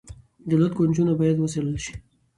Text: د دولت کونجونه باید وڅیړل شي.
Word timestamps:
د 0.03 0.03
دولت 0.49 0.71
کونجونه 0.77 1.11
باید 1.19 1.37
وڅیړل 1.39 1.77
شي. 1.85 1.93